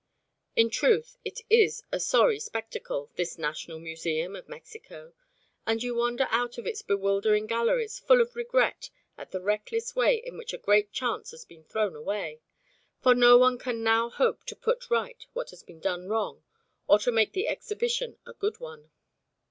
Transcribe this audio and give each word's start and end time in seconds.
In 0.55 0.71
truth, 0.71 1.19
it 1.23 1.41
is 1.47 1.83
a 1.91 1.99
sorry 1.99 2.39
spectacle, 2.39 3.11
this 3.17 3.37
National 3.37 3.77
Museum 3.77 4.35
of 4.35 4.49
Mexico, 4.49 5.13
and 5.67 5.83
you 5.83 5.93
wander 5.93 6.25
out 6.31 6.57
of 6.57 6.65
its 6.65 6.81
bewildering 6.81 7.45
galleries 7.45 7.99
full 7.99 8.19
of 8.19 8.35
regret 8.35 8.89
at 9.15 9.29
the 9.29 9.39
reckless 9.43 9.95
way 9.95 10.15
in 10.15 10.39
which 10.39 10.53
a 10.53 10.57
great 10.57 10.91
chance 10.91 11.29
has 11.29 11.45
been 11.45 11.63
thrown 11.63 11.95
away; 11.95 12.41
for 13.03 13.13
no 13.13 13.37
one 13.37 13.59
can 13.59 13.83
now 13.83 14.09
hope 14.09 14.43
to 14.45 14.55
put 14.55 14.89
right 14.89 15.27
what 15.33 15.51
has 15.51 15.61
been 15.61 15.79
done 15.79 16.07
wrong 16.07 16.41
or 16.87 16.97
to 16.97 17.11
make 17.11 17.33
the 17.33 17.47
exhibition 17.47 18.17
a 18.25 18.33
good 18.33 18.59
one. 18.59 18.89